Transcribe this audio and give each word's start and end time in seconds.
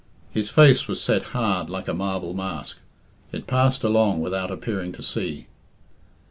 His 0.31 0.49
face 0.49 0.87
was 0.87 0.99
set 0.99 1.21
hard 1.27 1.69
like 1.69 1.87
a 1.87 1.93
marble 1.93 2.33
mask. 2.33 2.79
It 3.31 3.45
passed 3.45 3.83
along 3.83 4.19
without 4.21 4.49
appearing 4.49 4.93
to 4.93 5.03
see. 5.03 5.45